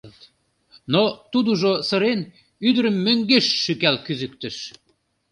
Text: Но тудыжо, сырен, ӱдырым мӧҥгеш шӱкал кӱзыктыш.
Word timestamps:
Но 0.93 1.03
тудыжо, 1.31 1.71
сырен, 1.87 2.21
ӱдырым 2.67 2.95
мӧҥгеш 3.05 3.45
шӱкал 3.63 3.95
кӱзыктыш. 4.05 4.57